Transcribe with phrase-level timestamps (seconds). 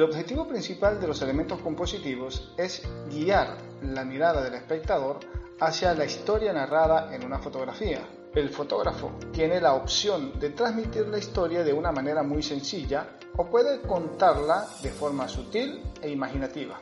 [0.00, 5.20] El objetivo principal de los elementos compositivos es guiar la mirada del espectador
[5.60, 8.00] hacia la historia narrada en una fotografía.
[8.34, 13.44] El fotógrafo tiene la opción de transmitir la historia de una manera muy sencilla o
[13.50, 16.80] puede contarla de forma sutil e imaginativa.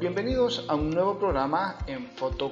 [0.00, 2.50] Bienvenidos a un nuevo programa en Foto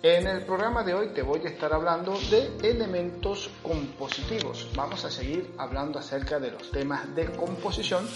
[0.00, 4.70] En el programa de hoy te voy a estar hablando de elementos compositivos.
[4.76, 8.08] Vamos a seguir hablando acerca de los temas de composición,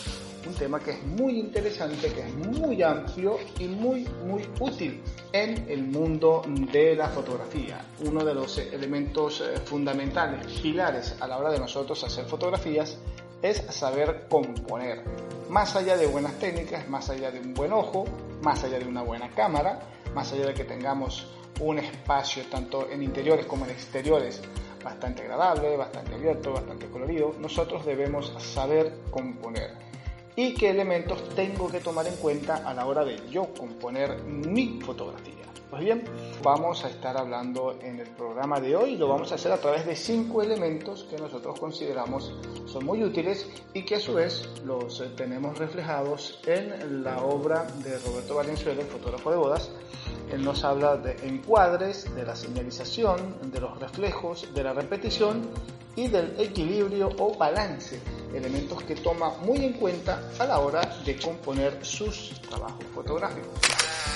[0.47, 5.69] un tema que es muy interesante, que es muy amplio y muy muy útil en
[5.69, 7.84] el mundo de la fotografía.
[8.06, 12.97] Uno de los elementos eh, fundamentales, pilares a la hora de nosotros hacer fotografías
[13.42, 15.03] es saber componer.
[15.48, 18.05] Más allá de buenas técnicas, más allá de un buen ojo,
[18.41, 19.80] más allá de una buena cámara,
[20.14, 21.27] más allá de que tengamos
[21.62, 24.41] un espacio tanto en interiores como en exteriores
[24.83, 29.70] bastante agradable, bastante abierto, bastante colorido, nosotros debemos saber componer.
[30.34, 34.81] ¿Y qué elementos tengo que tomar en cuenta a la hora de yo componer mi
[34.81, 35.52] fotografía?
[35.73, 36.05] Pues bien,
[36.42, 39.87] vamos a estar hablando en el programa de hoy, lo vamos a hacer a través
[39.87, 42.31] de cinco elementos que nosotros consideramos
[42.67, 47.64] son muy útiles y que a su vez los eh, tenemos reflejados en la obra
[47.83, 49.70] de Roberto Valenzuela, el fotógrafo de bodas.
[50.31, 55.48] Él nos habla de encuadres, de la señalización, de los reflejos, de la repetición
[55.97, 57.98] y del equilibrio o balance,
[58.34, 64.11] elementos que toma muy en cuenta a la hora de componer sus trabajos fotográficos.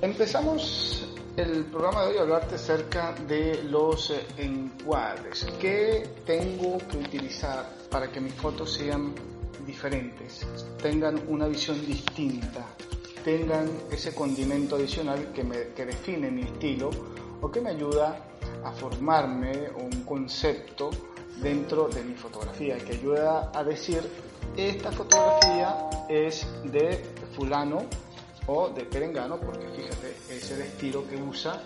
[0.00, 5.44] Empezamos el programa de hoy a hablarte acerca de los eh, encuadres.
[5.60, 9.12] ¿Qué tengo que utilizar para que mis fotos sean
[9.66, 10.46] diferentes,
[10.80, 12.64] tengan una visión distinta,
[13.24, 16.90] tengan ese condimento adicional que, me, que define mi estilo
[17.40, 18.24] o que me ayuda
[18.62, 20.90] a formarme un concepto
[21.42, 24.00] dentro de mi fotografía, que ayuda a decir,
[24.56, 25.74] esta fotografía
[26.08, 27.04] es de
[27.34, 27.82] fulano
[28.48, 31.62] o de perengano, porque fíjate, es el estilo que usa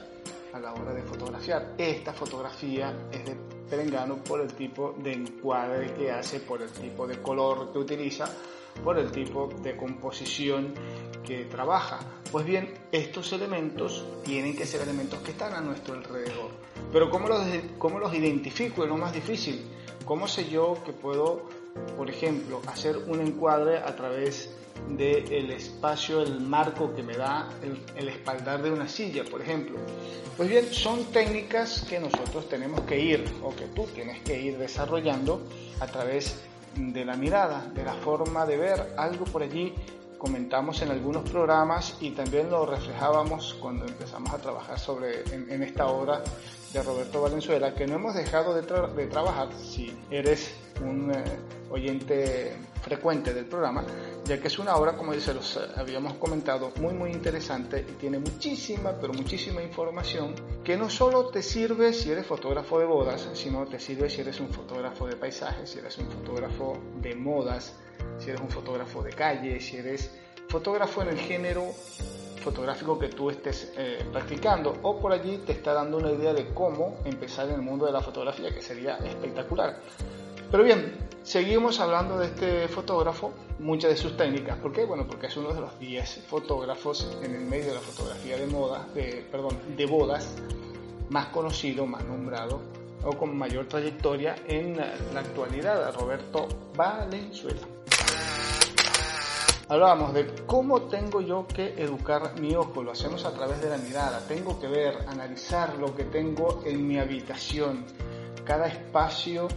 [0.53, 1.75] a la hora de fotografiar.
[1.79, 3.37] Esta fotografía es de
[3.71, 8.27] perengano por el tipo de encuadre que hace, por el tipo de color que utiliza,
[8.83, 10.75] por el tipo de composición
[11.25, 12.01] que trabaja.
[12.31, 16.51] Pues bien, estos elementos tienen que ser elementos que están a nuestro alrededor.
[16.93, 17.47] Pero ¿cómo los,
[17.79, 18.83] cómo los identifico?
[18.83, 19.71] Es lo más difícil.
[20.05, 21.49] ¿Cómo sé yo que puedo,
[21.97, 24.51] por ejemplo, hacer un encuadre a través
[24.89, 29.79] del espacio, el marco que me da el, espaldar de una silla, por ejemplo.
[30.37, 34.59] Pues bien, son técnicas que nosotros tenemos que ir, o que tú tienes que ir
[34.59, 35.43] desarrollando
[35.81, 36.41] a través
[36.77, 39.75] de la mirada, de la forma de ver algo por allí.
[40.19, 45.89] Comentamos en algunos programas y también lo reflejábamos cuando empezamos a trabajar sobre en, esta
[45.89, 46.23] obra
[46.73, 49.49] de Roberto Valenzuela, que no hemos dejado de, de trabajar.
[49.53, 51.25] Si eres un eh,
[51.73, 53.85] oyente frecuente del programa,
[54.25, 58.19] ya que es una obra, como se los habíamos comentado, muy muy interesante y tiene
[58.19, 63.67] muchísima, pero muchísima información que no solo te sirve si eres fotógrafo de bodas, sino
[63.67, 67.75] te sirve si eres un fotógrafo de paisajes, si eres un fotógrafo de modas,
[68.19, 70.11] si eres un fotógrafo de calle, si eres
[70.49, 71.73] fotógrafo en el género
[72.43, 76.53] fotográfico que tú estés eh, practicando o por allí te está dando una idea de
[76.53, 79.81] cómo empezar en el mundo de la fotografía que sería espectacular.
[80.53, 80.93] Pero bien,
[81.23, 84.59] seguimos hablando de este fotógrafo, muchas de sus técnicas.
[84.59, 84.85] ¿Por qué?
[84.85, 88.47] Bueno, porque es uno de los 10 fotógrafos en el medio de la fotografía de
[88.49, 90.37] moda, de, perdón, de bodas,
[91.09, 92.61] más conocido, más nombrado
[93.03, 96.47] o con mayor trayectoria en la actualidad, Roberto
[96.77, 97.63] Valenzuela.
[99.71, 103.79] Hablábamos de cómo tengo yo que educar mi ojo, lo hacemos a través de la
[103.79, 107.87] mirada, tengo que ver, analizar lo que tengo en mi habitación,
[108.45, 109.49] cada espacio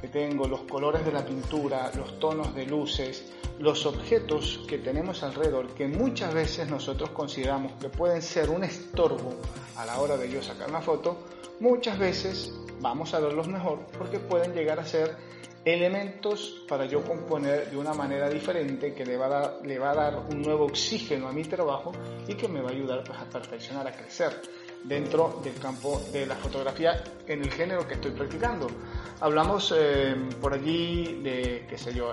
[0.00, 5.22] que tengo, los colores de la pintura, los tonos de luces, los objetos que tenemos
[5.22, 9.34] alrededor, que muchas veces nosotros consideramos que pueden ser un estorbo
[9.76, 11.16] a la hora de yo sacar una foto,
[11.60, 15.16] muchas veces vamos a verlos mejor porque pueden llegar a ser
[15.64, 20.66] elementos para yo componer de una manera diferente que le va a dar, un nuevo
[20.66, 21.92] oxígeno a mi trabajo
[22.28, 24.40] y que me va a ayudar pues, a perfeccionar, a crecer
[24.84, 28.68] dentro del campo de la fotografía en el género que estoy practicando.
[29.20, 32.12] Hablamos eh, por allí de, qué sé yo,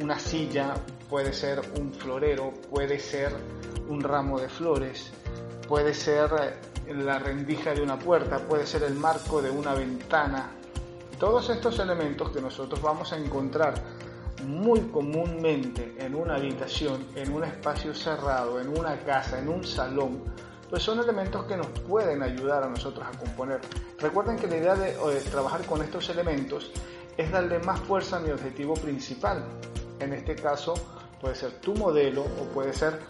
[0.00, 0.74] una silla,
[1.08, 3.32] puede ser un florero, puede ser
[3.88, 5.12] un ramo de flores,
[5.68, 6.30] puede ser
[6.86, 10.50] eh, la rendija de una puerta, puede ser el marco de una ventana.
[11.18, 13.74] Todos estos elementos que nosotros vamos a encontrar
[14.46, 20.22] muy comúnmente en una habitación, en un espacio cerrado, en una casa, en un salón,
[20.68, 23.60] pues son elementos que nos pueden ayudar a nosotros a componer.
[23.98, 24.92] Recuerden que la idea de,
[25.30, 26.70] trabajar con estos elementos
[27.16, 29.44] es darle más fuerza a mi objetivo principal.
[30.00, 30.74] En este caso
[31.20, 33.00] puede ser tu modelo o puede ser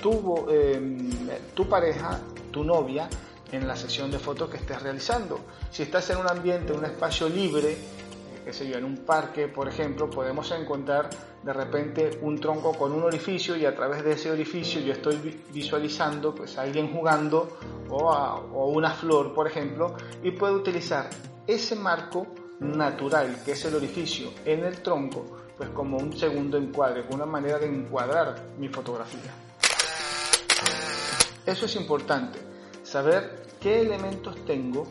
[0.00, 1.10] tu, em,
[1.54, 2.18] tu pareja,
[2.50, 3.08] tu novia
[3.52, 5.40] en la sesión de fotos que estés realizando.
[5.70, 7.76] Si estás en un ambiente, un espacio libre,
[8.44, 11.08] qué sé yo, en un parque, por ejemplo, podemos encontrar
[11.42, 15.16] de repente un tronco con un orificio y a través de ese orificio yo estoy
[15.52, 17.58] visualizando pues a alguien jugando
[17.88, 21.08] o, o una flor, por ejemplo, y puedo utilizar
[21.46, 22.26] ese marco
[22.60, 25.24] natural que es el orificio en el tronco,
[25.56, 29.32] pues como un segundo encuadre, una manera de encuadrar mi fotografía.
[31.46, 32.38] Eso es importante,
[32.82, 34.86] saber qué elementos tengo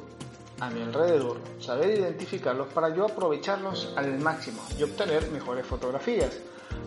[0.63, 6.39] a mi alrededor, saber identificarlos para yo aprovecharlos al máximo y obtener mejores fotografías.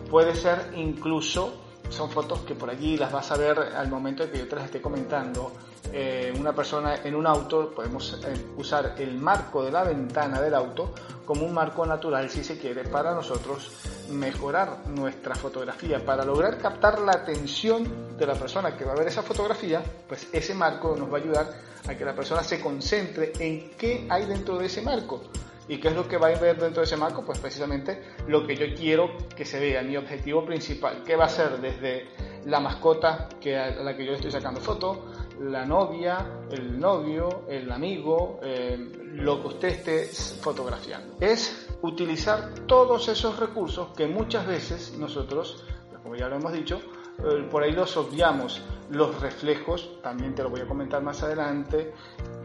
[0.09, 1.53] Puede ser incluso,
[1.89, 4.55] son fotos que por allí las vas a ver al momento de que yo te
[4.55, 5.51] las esté comentando,
[5.93, 10.53] eh, una persona en un auto, podemos eh, usar el marco de la ventana del
[10.53, 10.93] auto
[11.25, 13.71] como un marco natural si se quiere para nosotros
[14.09, 19.07] mejorar nuestra fotografía, para lograr captar la atención de la persona que va a ver
[19.07, 21.53] esa fotografía, pues ese marco nos va a ayudar
[21.87, 25.23] a que la persona se concentre en qué hay dentro de ese marco.
[25.67, 27.23] ¿Y qué es lo que va a ver dentro de ese marco?
[27.25, 31.29] Pues precisamente lo que yo quiero que se vea, mi objetivo principal, que va a
[31.29, 32.07] ser desde
[32.45, 35.11] la mascota que a la que yo le estoy sacando foto,
[35.41, 38.77] la novia, el novio, el amigo, eh,
[39.13, 40.05] lo que usted esté
[40.41, 41.15] fotografiando.
[41.19, 46.79] Es utilizar todos esos recursos que muchas veces nosotros, pues como ya lo hemos dicho,
[47.19, 48.61] eh, por ahí los obviamos.
[48.89, 51.93] Los reflejos, también te lo voy a comentar más adelante,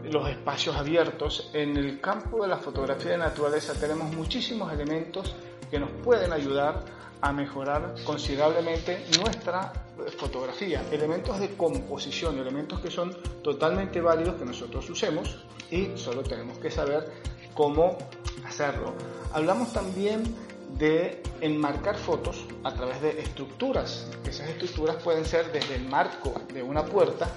[0.03, 1.49] los espacios abiertos.
[1.53, 5.35] En el campo de la fotografía de naturaleza tenemos muchísimos elementos
[5.69, 6.83] que nos pueden ayudar
[7.21, 9.71] a mejorar considerablemente nuestra
[10.17, 16.57] fotografía, elementos de composición, elementos que son totalmente válidos que nosotros usemos y solo tenemos
[16.57, 17.09] que saber
[17.53, 17.97] cómo
[18.45, 18.93] hacerlo.
[19.31, 20.23] Hablamos también
[20.77, 24.07] de enmarcar fotos a través de estructuras.
[24.27, 27.29] Esas estructuras pueden ser desde el marco de una puerta,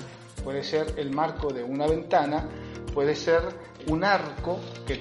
[0.47, 2.49] puede ser el marco de una ventana,
[2.95, 3.43] puede ser
[3.89, 4.95] un arco que,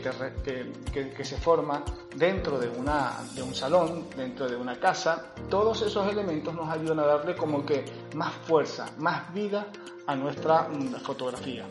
[1.23, 1.83] se forma
[2.15, 5.33] dentro de, de un salón, dentro de una casa.
[5.47, 9.67] Todos esos elementos nos ayudan a darle como que más fuerza, más vida
[10.07, 11.67] a nuestra mm, fotografía.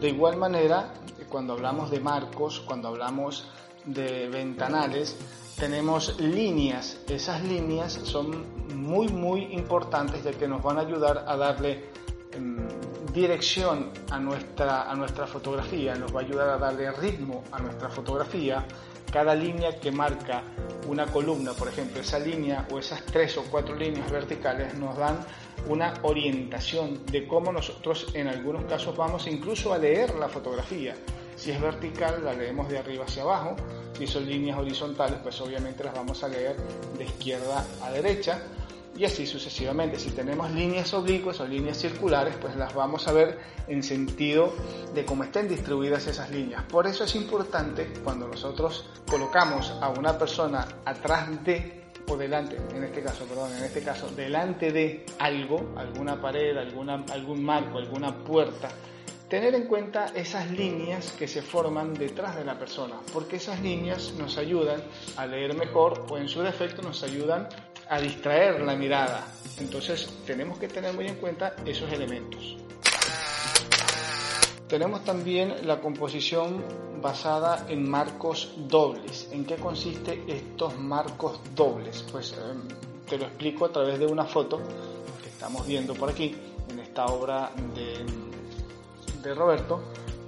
[0.00, 0.94] De igual manera,
[1.28, 3.50] cuando hablamos de marcos, cuando hablamos
[3.84, 5.16] de ventanales,
[5.58, 6.98] tenemos líneas.
[7.08, 8.44] Esas líneas son
[8.74, 11.84] muy, muy importantes ya que nos van a ayudar a darle
[12.32, 12.58] em,
[13.12, 17.88] dirección a nuestra, a nuestra fotografía, nos va a ayudar a darle ritmo a nuestra
[17.88, 18.64] fotografía.
[19.10, 20.42] Cada línea que marca
[20.88, 25.18] una columna, por ejemplo, esa línea o esas tres o cuatro líneas verticales nos dan
[25.68, 30.94] una orientación de cómo nosotros en algunos casos vamos incluso a leer la fotografía.
[31.46, 33.54] Si es vertical, la leemos de arriba hacia abajo.
[33.96, 36.56] Si son líneas horizontales, pues obviamente las vamos a leer
[36.98, 38.42] de izquierda a derecha
[38.96, 39.96] y así sucesivamente.
[39.96, 43.38] Si tenemos líneas oblicuas o líneas circulares, pues las vamos a ver
[43.68, 44.52] en sentido
[44.92, 46.64] de cómo estén distribuidas esas líneas.
[46.64, 52.82] Por eso es importante cuando nosotros colocamos a una persona atrás de o delante, en
[52.82, 58.16] este caso, perdón, en este caso, delante de algo, alguna pared, alguna, algún marco, alguna
[58.24, 58.68] puerta,
[59.28, 64.14] tener en cuenta esas líneas que se forman detrás de la persona, porque esas líneas
[64.18, 64.82] nos ayudan
[65.16, 67.48] a leer mejor o en su defecto nos ayudan
[67.88, 69.26] a distraer la mirada.
[69.58, 72.56] Entonces tenemos que tener muy en cuenta esos elementos.
[74.68, 76.64] Tenemos también la composición
[77.00, 79.28] basada en marcos dobles.
[79.30, 82.04] ¿En qué consiste estos marcos dobles?
[82.10, 82.62] Pues em,
[83.08, 84.60] te lo explico a través de una foto
[85.22, 86.34] que estamos viendo por aquí,
[86.68, 88.04] en esta obra de,
[89.22, 89.80] de Roberto.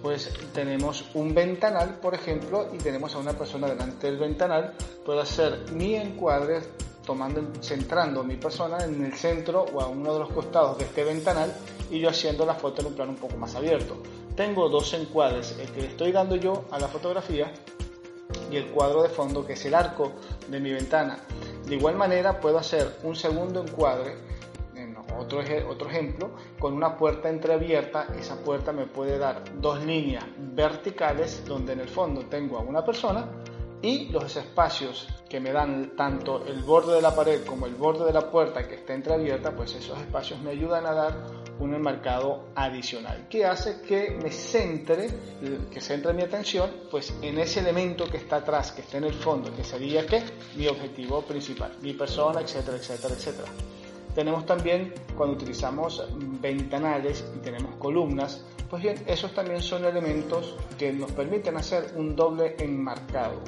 [0.02, 4.74] Pues tenemos un ventanal, por ejemplo, y tenemos a una persona delante del ventanal.
[5.04, 6.62] Puedo hacer mi encuadre
[7.04, 11.04] tomando, centrando mi persona en el centro o a uno de los costados de este
[11.04, 11.52] ventanal
[11.90, 13.96] y yo haciendo la foto en un plano un poco más abierto.
[14.36, 17.52] Tengo dos encuadres, el que le estoy dando yo a la fotografía
[18.52, 20.12] y el cuadro de fondo que es el arco
[20.48, 21.18] de mi ventana.
[21.66, 24.27] De igual manera puedo hacer un segundo encuadre, en
[25.18, 28.08] otro, ejemplo, con una puerta entreabierta.
[28.18, 32.84] Esa puerta me puede dar dos líneas verticales donde en el fondo tengo a una
[32.84, 33.28] persona
[33.80, 38.06] y los espacios que me dan tanto el borde de la pared como el borde
[38.06, 41.14] de la puerta que está entreabierta, pues esos espacios me ayudan a dar
[41.60, 45.08] un enmarcado adicional que hace que me centre,
[45.70, 49.14] que centre mi atención pues en ese elemento que está atrás, que está en el
[49.14, 50.22] fondo, que sería que
[50.56, 53.48] mi objetivo principal, mi persona, etcétera, etcétera, etcétera.
[54.18, 56.04] Tenemos también cuando utilizamos
[56.40, 62.16] ventanales y tenemos columnas, pues bien, esos también son elementos que nos permiten hacer un
[62.16, 63.40] doble enmarcado.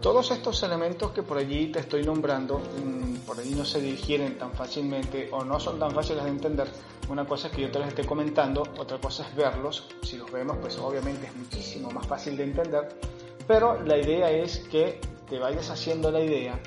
[0.00, 4.38] Todos estos elementos que por allí te estoy nombrando, mm, por allí no se digieren
[4.38, 6.68] tan fácilmente o no son tan fáciles de entender.
[7.08, 9.88] Una cosa es que yo te los esté comentando, otra cosa es verlos.
[10.04, 12.96] Si los vemos, pues obviamente es muchísimo más fácil de entender.
[13.44, 16.60] Pero la idea es que te vayas haciendo la idea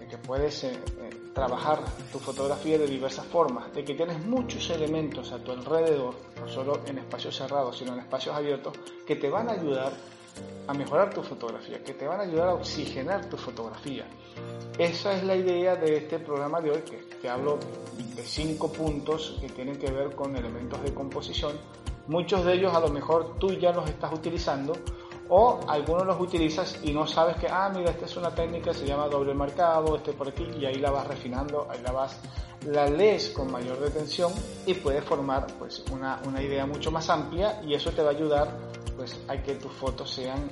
[0.00, 0.76] de que puedes eh,
[1.36, 6.48] trabajar tu fotografía de diversas formas, de que tienes muchos elementos a tu alrededor, no
[6.48, 8.72] solo en espacios cerrados, sino en espacios abiertos,
[9.06, 9.92] que te van a ayudar
[10.66, 14.06] a mejorar tu fotografía, que te van a ayudar a oxigenar tu fotografía.
[14.78, 17.58] Esa es la idea de este programa de hoy, que te hablo
[17.98, 21.52] de cinco puntos que tienen que ver con elementos de composición.
[22.06, 24.72] Muchos de ellos a lo mejor tú ya los estás utilizando
[25.28, 28.86] o algunos los utilizas y no sabes que, ah, mira, esta es una técnica, se
[28.86, 32.18] llama doble marcado, este por aquí, y ahí la vas refinando, ahí la vas,
[32.66, 34.32] la lees con mayor detención
[34.66, 38.12] y puedes formar pues una, una idea mucho más amplia y eso te va a
[38.12, 38.48] ayudar
[38.96, 40.48] pues a que tus fotos sean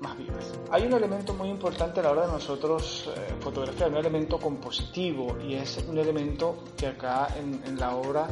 [0.00, 0.52] más vivas.
[0.70, 5.38] Hay un elemento muy importante a la hora de nosotros eh, fotografiar, un elemento compositivo
[5.46, 8.28] y es un elemento que acá en, en la obra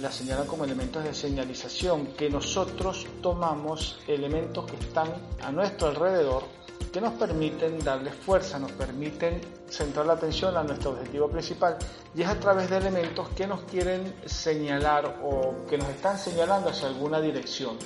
[0.00, 5.08] la señalan como elementos de señalización, que nosotros tomamos elementos que están
[5.42, 6.44] a nuestro alrededor
[6.92, 11.76] que nos permiten darle fuerza, nos permiten centrar la atención a nuestro objetivo principal
[12.14, 16.70] y es a través de elementos que nos quieren señalar o que nos están señalando
[16.70, 17.76] hacia alguna dirección.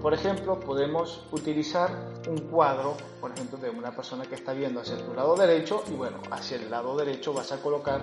[0.00, 1.90] Por ejemplo, podemos utilizar
[2.28, 5.94] un cuadro, por ejemplo, de una persona que está viendo hacia tu lado derecho y
[5.94, 8.02] bueno, hacia el lado derecho vas a colocar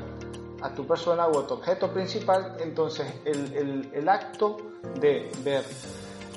[0.61, 4.57] a tu persona o a tu objeto principal, entonces el, el, acto
[4.99, 5.63] de ver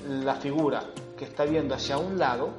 [0.09, 0.83] la figura
[1.17, 2.51] que está viendo hacia un lado,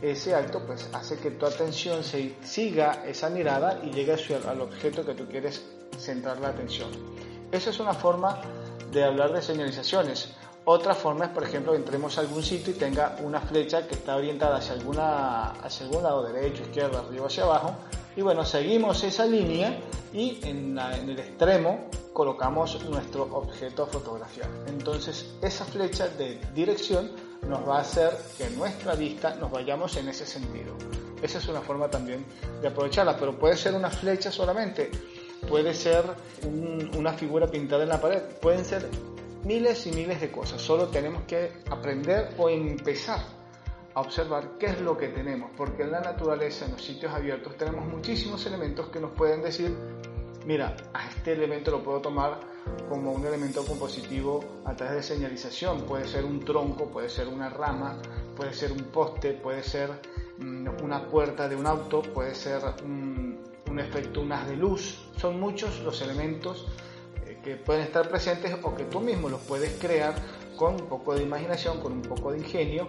[0.00, 5.06] ese acto pues hace que tu atención se siga esa mirada y llegue al objeto
[5.06, 5.64] que tú quieres
[5.96, 6.90] centrar la atención.
[7.52, 8.40] Esa es una forma
[8.90, 10.34] de hablar de señalizaciones.
[10.64, 14.14] Otra forma es, por ejemplo, entremos a algún sitio y tenga una flecha que está
[14.14, 17.74] orientada hacia, alguna, hacia algún lado, derecho, izquierda, arriba, hacia abajo.
[18.14, 19.80] Y bueno, seguimos esa línea
[20.12, 24.48] y en, en el extremo colocamos nuestro objeto a fotografiar.
[24.68, 27.10] Entonces, esa flecha de dirección
[27.48, 30.74] nos va a hacer que nuestra vista nos vayamos en ese sentido.
[31.22, 32.24] Esa es una forma también
[32.60, 34.90] de aprovecharla, pero puede ser una flecha solamente,
[35.48, 36.04] puede ser
[36.96, 38.88] una figura pintada en la pared, pueden ser
[39.44, 40.60] miles y miles de cosas.
[40.60, 43.20] Solo tenemos que aprender o empezar
[43.94, 47.56] a observar qué es lo que tenemos, porque en la naturaleza, en los sitios abiertos,
[47.56, 49.76] tenemos muchísimos elementos que nos pueden decir,
[50.46, 52.40] mira, a este elemento lo puedo tomar
[52.88, 55.82] como un elemento compositivo a través de señalización.
[55.82, 58.00] Puede ser un tronco, puede ser una rama,
[58.36, 59.90] puede ser un poste, puede ser
[60.38, 65.10] mm, una puerta de un auto, puede ser un, un efecto, un haz de luz.
[65.16, 66.66] Son muchos los elementos
[67.42, 70.14] que pueden estar presentes o que tú mismo los puedes crear
[70.56, 72.88] con un poco de imaginación, con un poco de ingenio,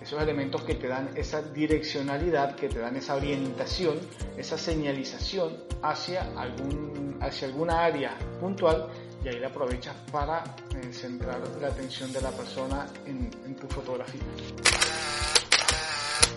[0.00, 3.98] esos elementos que te dan esa direccionalidad, que te dan esa orientación,
[4.36, 8.88] esa señalización hacia, algún, hacia alguna área puntual
[9.24, 10.44] y ahí la aprovechas para
[10.76, 14.22] eh, centrar la atención de la persona en, en tu fotografía.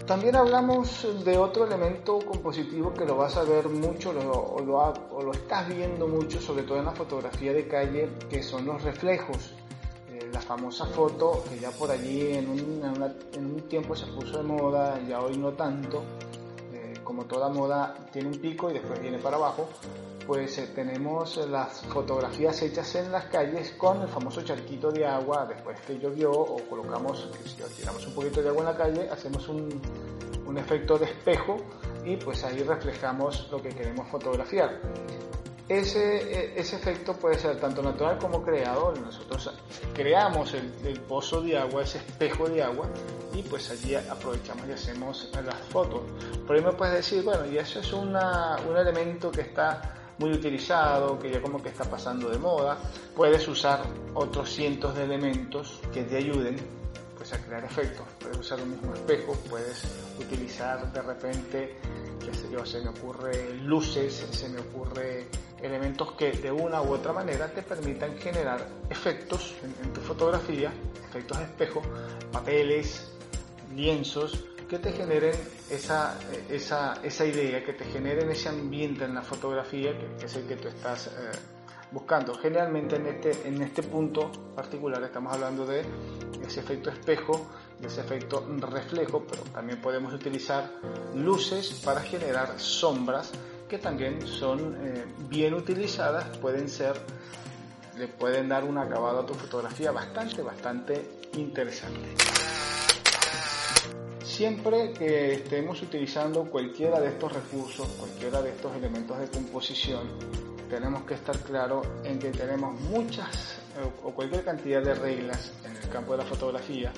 [0.10, 5.70] También hablamos de otro elemento compositivo que lo vas a ver mucho o, lo, estás
[5.70, 9.54] viendo mucho, sobre todo en la fotografía de calle, que son los reflejos.
[10.12, 15.00] Eh, la famosa foto que ya por allí en un, tiempo se puso de moda,
[15.08, 16.02] ya hoy no tanto,
[16.74, 19.70] eh, como toda moda tiene un pico y después viene para abajo,
[20.30, 25.48] pues eh, tenemos las fotografías hechas en las calles con el famoso charquito de agua
[25.48, 29.50] después que llovió o colocamos, si tiramos un poquito de agua en la calle, hacemos
[29.50, 29.82] un,
[30.46, 31.58] un efecto de espejo
[32.06, 34.80] y pues ahí reflejamos lo que queremos fotografiar.
[35.68, 38.94] Ese, e, ese efecto puede ser tanto natural como creado.
[39.04, 39.52] Nosotros
[39.96, 42.88] creamos el, el, pozo de agua, ese espejo de agua,
[43.34, 46.02] y pues allí aprovechamos y hacemos las fotos.
[46.46, 50.32] Por ahí me puedes decir, bueno, y eso es una, un elemento que está muy
[50.32, 52.78] utilizado, que ya como que está pasando de moda.
[53.16, 53.84] Puedes usar
[54.14, 56.58] otros cientos de elementos que te ayuden
[57.18, 58.06] pues, a crear efectos.
[58.20, 59.84] Puedes usar un mismo espejo, puedes
[60.20, 61.76] utilizar de repente,
[62.24, 65.28] qué sé yo, se me ocurre luces, se me ocurre
[65.62, 70.72] elementos que de una u otra manera te permitan generar efectos en, tu fotografía,
[71.10, 71.82] efectos de espejo,
[72.32, 73.12] papeles,
[73.76, 75.34] lienzos, que te generen
[75.70, 80.46] esa, esa, esa idea, que te generen ese ambiente en la fotografía que, es el
[80.46, 81.10] que tú estás eh,
[81.92, 82.36] buscando.
[82.36, 85.84] Generalmente en este, en este punto particular estamos hablando de
[86.46, 87.48] ese efecto espejo,
[87.80, 90.72] de ese efecto reflejo, pero también podemos utilizar
[91.16, 93.32] luces para generar sombras
[93.68, 96.94] que también son eh, bien utilizadas, pueden ser,
[97.98, 102.59] le pueden dar un acabado a tu fotografía bastante, bastante interesante.
[104.40, 110.08] Siempre que estemos utilizando cualquiera de estos recursos, cualquiera de estos elementos de composición,
[110.70, 113.58] tenemos que estar claros en que tenemos muchas
[114.02, 116.94] o cualquier cantidad de reglas en el campo de la fotografía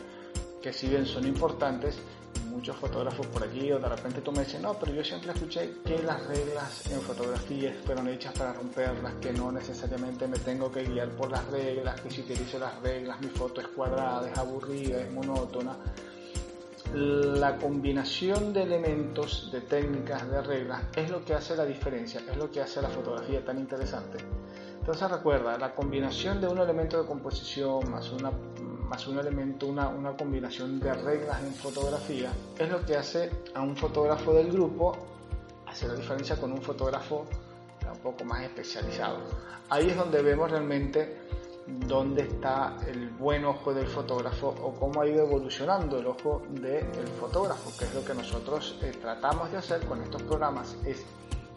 [0.61, 1.97] que si bien son importantes,
[2.51, 5.77] muchos fotógrafos por aquí o de repente tú me dices, no, pero yo siempre escuché
[5.83, 10.83] que las reglas en fotografía fueron hechas para romperlas, que no necesariamente me tengo que
[10.83, 15.01] guiar por las reglas, que si utilizo las reglas mi foto es cuadrada, es aburrida,
[15.01, 15.75] es monótona.
[16.93, 22.37] La combinación de elementos, de técnicas, de reglas es lo que hace la diferencia, es
[22.37, 24.17] lo que hace la fotografía tan interesante.
[24.79, 28.31] Entonces recuerda, la combinación de un elemento de composición más una
[28.91, 32.29] más un elemento, una, una combinación de reglas en fotografía,
[32.59, 34.97] es lo que hace a un fotógrafo del grupo
[35.65, 37.25] hacer la diferencia con un fotógrafo
[37.89, 39.19] un poco más especializado.
[39.69, 41.17] Ahí es donde vemos realmente
[41.87, 47.07] dónde está el buen ojo del fotógrafo o cómo ha ido evolucionando el ojo del
[47.19, 51.05] fotógrafo, que es lo que nosotros eh, tratamos de hacer con estos programas, es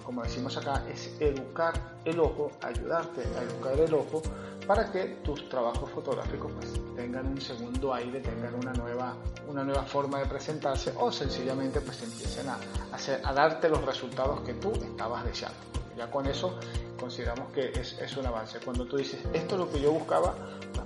[0.05, 1.73] como decimos acá, es educar
[2.05, 4.23] el ojo, ayudarte a educar el ojo
[4.67, 9.15] para que tus trabajos fotográficos pues, tengan un segundo aire, tengan una nueva,
[9.49, 12.47] una nueva forma de presentarse o sencillamente pues empiecen
[12.93, 15.84] hacer, a darte los resultados que tú estabas deseando.
[15.97, 16.59] Ya con eso
[16.99, 18.59] consideramos que es, es un avance.
[18.65, 20.35] Cuando tú dices, esto es lo que yo buscaba,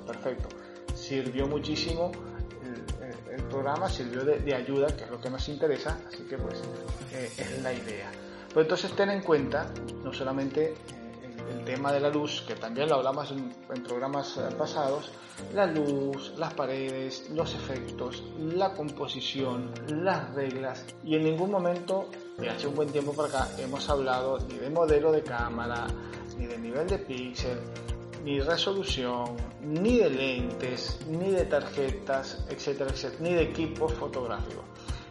[0.06, 0.48] perfecto.
[0.94, 2.12] Sirvió muchísimo
[3.30, 6.60] el, programa, sirvió de, ayuda, que es lo que nos interesa, así que pues
[7.12, 8.10] eh, es la idea.
[8.52, 9.70] Pues entonces ten en cuenta
[10.02, 10.74] no solamente
[11.50, 15.10] el tema de la luz, que también lo hablamos en, programas eh, pasados,
[15.54, 22.08] la luz, las paredes, los efectos, la composición, las reglas y en ningún momento,
[22.38, 25.88] de hace un buen tiempo para acá, hemos hablado ni de modelo de cámara,
[26.38, 27.58] ni de nivel de píxel,
[28.24, 34.64] ni resolución, ni de lentes, ni de tarjetas, etcétera, etcétera, ni de equipos fotográficos.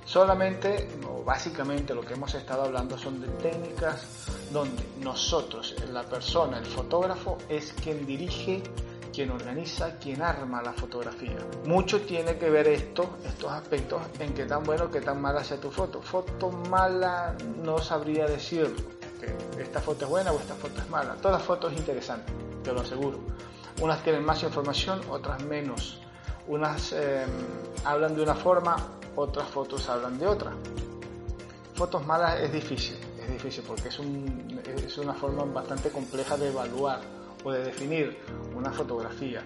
[0.06, 4.08] Solamente, o básicamente lo que hemos estado hablando son de técnicas
[4.54, 8.64] donde nosotros, la persona, el fotógrafo, es quien dirige,
[9.18, 11.40] quien organiza, quien arma la fotografía.
[11.66, 15.60] Mucho tiene que ver esto, estos aspectos, en qué tan bueno, qué tan mala sea
[15.60, 16.04] tu foto.
[16.04, 18.76] Foto mala no sabría decirlo,
[19.20, 21.16] que esta foto es buena o esta foto es mala.
[21.16, 22.32] Todas fotos interesantes,
[22.64, 23.18] te lo aseguro.
[23.82, 26.00] Unas tienen más información, otras menos.
[26.48, 27.26] Unas eh,
[27.86, 28.76] hablan de una forma,
[29.16, 30.52] otras fotos hablan de otra.
[31.74, 37.17] Fotos malas es difícil, es difícil porque es una forma bastante compleja de evaluar
[37.48, 38.18] o de definir
[38.56, 39.42] una fotografía.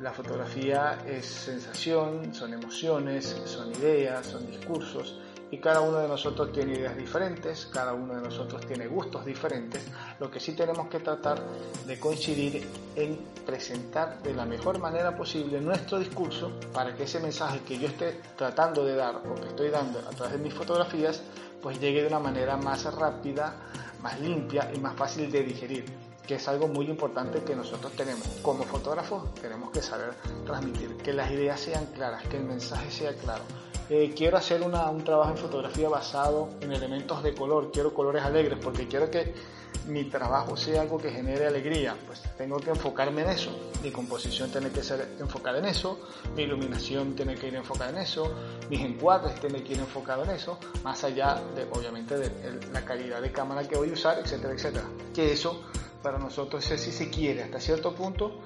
[0.00, 6.52] La fotografía es sensación, son emociones, son ideas, son discursos y cada uno de nosotros
[6.52, 9.84] tiene ideas diferentes, cada uno de nosotros tiene gustos diferentes.
[10.18, 11.38] Lo que sí tenemos que tratar
[11.86, 17.60] de coincidir en presentar de la mejor manera posible nuestro discurso para que ese mensaje
[17.60, 21.22] que yo esté tratando de dar o que estoy dando a través de mis fotografías
[21.62, 23.54] pues llegue de una manera más rápida,
[24.02, 28.26] más limpia y más fácil de digerir que es algo muy importante que nosotros tenemos.
[28.42, 33.14] Como fotógrafos tenemos que saber transmitir, que las ideas sean claras, que el mensaje sea
[33.14, 33.44] claro,
[33.90, 38.58] eh, quiero hacer un trabajo en fotografía basado en elementos de color, quiero colores alegres
[38.62, 39.34] porque quiero que
[39.86, 43.50] mi trabajo sea algo que genere alegría, pues tengo que enfocarme en eso.
[43.82, 45.98] Mi composición tiene que ser enfocada en eso,
[46.34, 48.34] mi iluminación tiene que ir enfocada en eso,
[48.70, 52.30] mis encuadres tienen que ir enfocados en eso, más allá de, obviamente, de,
[52.72, 54.86] la calidad de cámara que voy a usar, etcétera, etcétera.
[55.12, 55.62] Que eso
[56.04, 58.38] para nosotros es si se quiere hasta cierto punto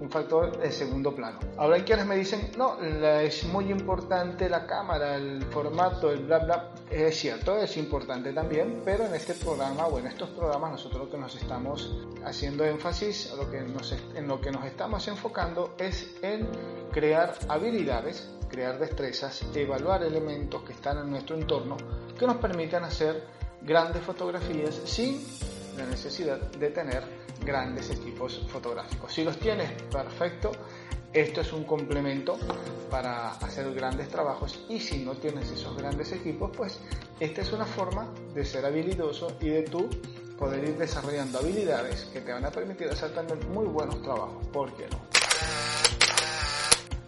[0.00, 1.38] un factor de segundo plano.
[1.58, 6.38] Ahora hay quienes me dicen, no, es muy importante la cámara, el formato, el bla
[6.38, 6.70] bla.
[6.90, 11.10] Es cierto, es importante también, pero en este programa o en estos programas nosotros lo
[11.10, 16.16] que nos estamos haciendo énfasis, lo que nos, en lo que nos estamos enfocando es
[16.22, 16.48] en
[16.90, 21.76] crear habilidades, crear destrezas, evaluar elementos que están en nuestro entorno
[22.18, 23.22] que nos permitan hacer
[23.62, 25.20] grandes fotografías sin
[25.76, 27.02] la necesidad de tener
[27.44, 29.12] grandes equipos fotográficos.
[29.12, 30.52] Si los tienes, perfecto.
[31.12, 32.38] Esto es un complemento
[32.88, 36.78] para hacer grandes trabajos y si no tienes esos grandes equipos, pues
[37.18, 39.90] esta es una forma de ser habilidoso y de tú
[40.38, 44.46] poder ir desarrollando habilidades que te van a permitir hacer también muy buenos trabajos.
[44.52, 45.00] ¿Por qué no?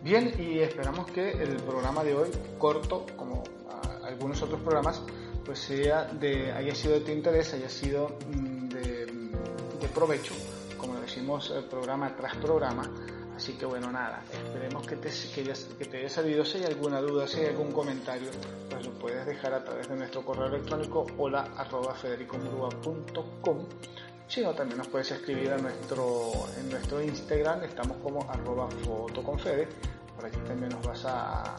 [0.02, 3.44] Bien, y esperamos que el programa de hoy, corto como
[4.04, 5.00] algunos otros programas,
[5.44, 9.02] pues sea de, haya sido de tu interés, haya sido mm, de
[9.92, 10.34] provecho,
[10.78, 12.90] como decimos, programa tras programa.
[13.36, 16.44] Así que bueno, nada, esperemos que te, que, te haya servido.
[16.44, 18.30] Si hay alguna duda, si hay algún comentario,
[18.70, 21.96] pues lo puedes dejar a través de nuestro correo electrónico hola arroba.
[24.28, 29.66] Si no, también nos puedes escribir a nuestro, en nuestro Instagram, estamos como arroba fotoconfede.
[30.14, 31.56] Por allí también nos vas a,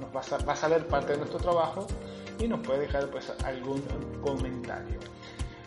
[0.00, 1.86] nos vas a, vas a ver parte de nuestro trabajo
[2.38, 3.82] y nos puedes dejar pues algún
[4.22, 4.98] comentario.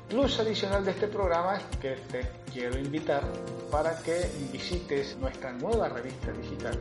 [0.09, 3.23] Plus adicional de este programa es que te quiero invitar
[3.71, 6.77] para que visites nuestra nueva revista digital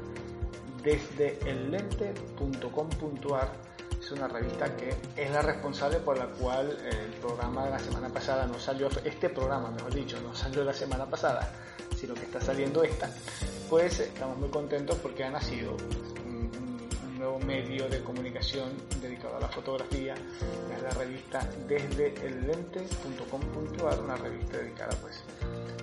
[0.82, 3.70] desde ellente.com.ar.
[4.00, 8.08] Es una revista que es la responsable por la cual el programa de la semana
[8.08, 11.52] pasada no salió, este programa mejor dicho, no salió la semana pasada,
[11.96, 13.08] sino que está saliendo esta.
[13.68, 15.76] Pues estamos muy contentos porque ha nacido
[17.20, 24.16] nuevo medio de comunicación dedicado a la fotografía, es la revista desde el lente.com.ar, una
[24.16, 25.22] revista dedicada pues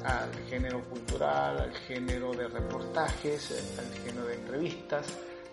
[0.03, 5.05] al género cultural, al género de reportajes, al género de entrevistas,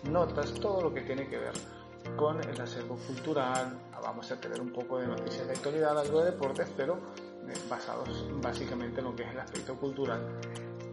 [0.04, 1.52] notas, todo lo que tiene que ver
[2.16, 6.32] con el acervo cultural, vamos a tener un poco de noticias de actualidad, algo de
[6.32, 6.98] deportes, pero
[7.46, 10.20] eh, basados básicamente en lo que es el aspecto cultural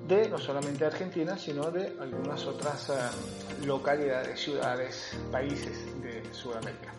[0.07, 6.93] de no solamente Argentina, sino de algunas otras eh, localidades, ciudades, países de Sudamérica.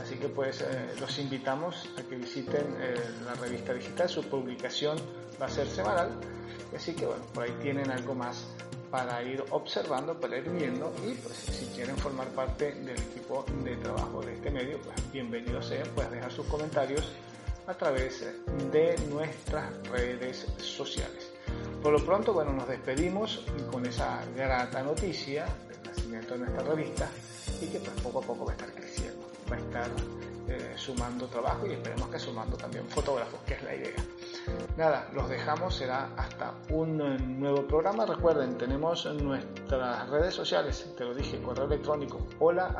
[0.00, 2.94] Así que pues eh, los invitamos a que visiten eh,
[3.24, 4.96] la revista digital, su publicación
[5.40, 6.10] va a ser semanal,
[6.76, 8.46] así que bueno, por ahí tienen algo más
[8.90, 13.76] para ir observando, para ir viendo y pues si quieren formar parte del equipo de
[13.76, 17.10] trabajo de este medio, pues bienvenidos sean, pueden dejar sus comentarios
[17.66, 18.24] a través
[18.70, 21.25] de nuestras redes sociales.
[21.86, 27.08] Por lo pronto, bueno, nos despedimos con esa grata noticia del nacimiento de nuestra revista
[27.62, 29.90] y que pues poco a poco va a estar creciendo, va a estar
[30.48, 34.04] eh, sumando trabajo y esperemos que sumando también fotógrafos, que es la idea.
[34.76, 38.04] Nada, los dejamos, será hasta un nuevo programa.
[38.04, 42.74] Recuerden, tenemos nuestras redes sociales, te lo dije, correo electrónico hola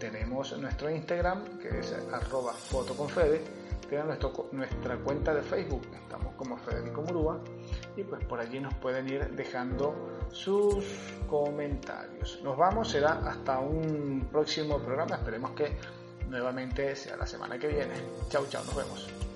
[0.00, 3.57] tenemos nuestro Instagram que es arroba fotoconfede
[4.52, 7.40] nuestra cuenta de Facebook, estamos como Federico Murúa,
[7.96, 9.94] y pues por allí nos pueden ir dejando
[10.30, 10.84] sus
[11.28, 12.40] comentarios.
[12.42, 15.76] Nos vamos, será hasta un próximo programa, esperemos que
[16.28, 17.94] nuevamente sea la semana que viene.
[18.28, 19.27] Chau, chau, nos vemos.